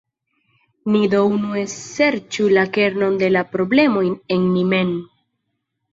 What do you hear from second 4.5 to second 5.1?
ni mem.